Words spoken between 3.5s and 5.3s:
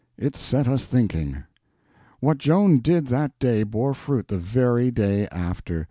bore fruit the very day